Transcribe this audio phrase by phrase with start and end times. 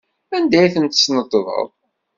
[0.35, 1.67] Anda ay tent-tesneṭḍeḍ?